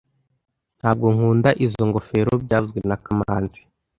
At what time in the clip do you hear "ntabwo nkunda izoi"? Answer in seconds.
0.79-1.87